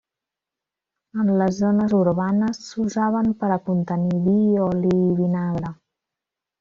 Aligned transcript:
En 1.23 1.27
les 1.41 1.59
zones 1.65 1.93
urbanes 1.97 2.61
s’usaven 2.69 3.29
per 3.43 3.51
a 3.57 3.61
contenir 3.69 4.17
vi, 4.29 4.39
oli 4.71 4.95
o 5.03 5.15
vinagre. 5.21 5.73